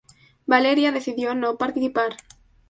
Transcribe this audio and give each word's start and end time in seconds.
Valeria 0.47 0.91
decidió 0.91 1.35
no 1.35 1.57
participar. 1.59 2.13